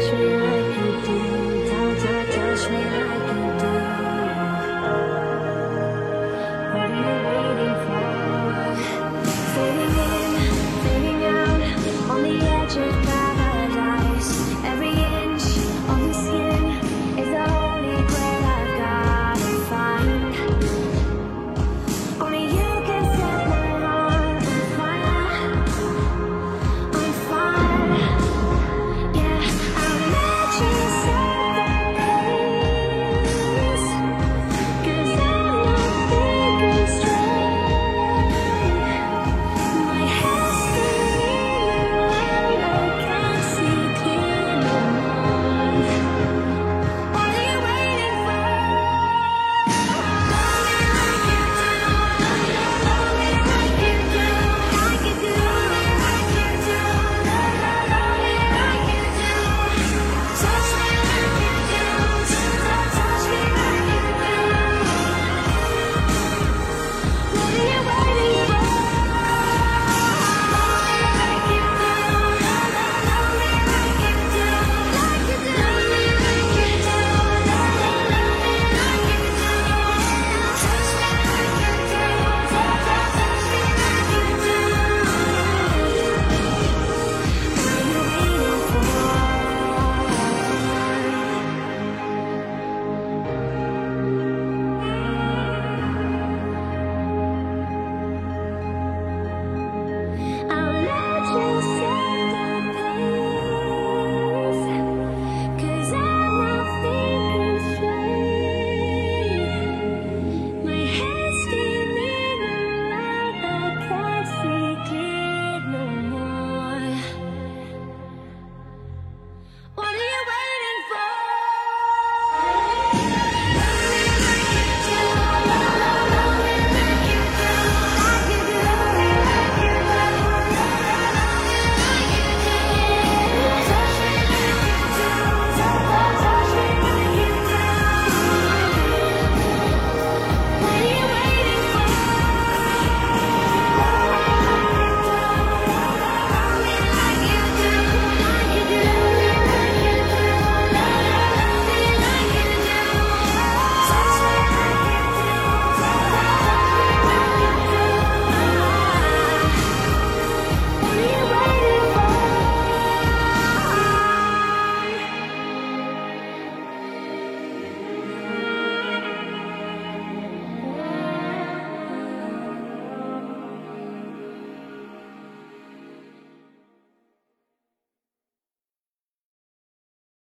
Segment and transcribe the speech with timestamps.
[0.00, 0.47] 是。